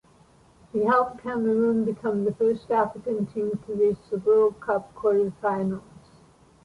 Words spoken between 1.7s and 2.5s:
become the